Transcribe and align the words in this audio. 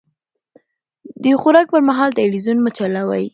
د 1.23 1.25
خوراک 1.41 1.67
پر 1.73 1.81
مهال 1.89 2.09
تلويزيون 2.19 2.57
مه 2.61 2.71
چلوئ. 2.77 3.25